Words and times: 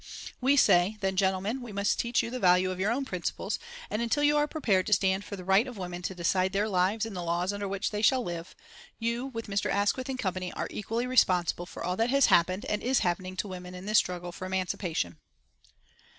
We 0.41 0.57
say, 0.57 0.97
'Then, 0.99 1.15
gentlemen, 1.15 1.61
we 1.61 1.71
must 1.71 1.99
teach 1.99 2.23
you 2.23 2.31
the 2.31 2.39
value 2.39 2.71
of 2.71 2.79
your 2.79 2.89
own 2.91 3.05
principles, 3.05 3.59
and 3.87 4.01
until 4.01 4.23
you 4.23 4.35
are 4.35 4.47
prepared 4.47 4.87
to 4.87 4.93
stand 4.93 5.23
for 5.23 5.35
the 5.35 5.43
right 5.43 5.67
of 5.67 5.77
women 5.77 6.01
to 6.01 6.15
decide 6.15 6.53
their 6.53 6.67
lives 6.67 7.05
and 7.05 7.15
the 7.15 7.21
laws 7.21 7.53
under 7.53 7.67
which 7.67 7.91
they 7.91 8.01
shall 8.01 8.23
live, 8.23 8.55
you, 8.97 9.27
with 9.27 9.45
Mr. 9.45 9.69
Asquith 9.71 10.09
and 10.09 10.17
company, 10.17 10.51
are 10.53 10.67
equally 10.71 11.05
responsible 11.05 11.67
for 11.67 11.83
all 11.83 11.97
that 11.97 12.09
has 12.09 12.25
happened 12.25 12.65
and 12.65 12.81
is 12.81 13.01
happening 13.01 13.35
to 13.35 13.47
women 13.47 13.75
in 13.75 13.85
this 13.85 13.99
struggle 13.99 14.31
for 14.31 14.47
emancipation.'" 14.47 15.19